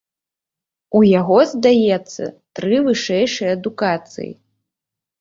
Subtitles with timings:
[0.99, 2.23] У яго, здаецца,
[2.59, 4.31] тры вышэйшыя адукацыі.